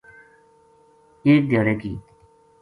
ایک 1.25 1.41
دھیاڑے 1.49 1.73
کِ 1.81 1.91